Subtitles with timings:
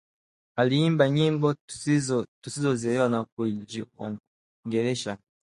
[0.59, 1.53] Aliimba nyimbo
[2.43, 5.17] tusizozielewa na kujiongelesha